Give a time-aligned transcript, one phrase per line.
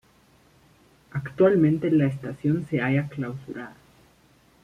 [1.11, 3.75] Actualmente la estación se halla clausurada.